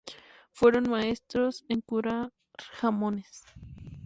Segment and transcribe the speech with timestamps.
[0.51, 3.43] Fueron maestros en curar jamones.